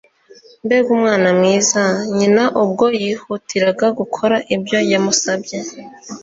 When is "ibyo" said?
4.55-4.77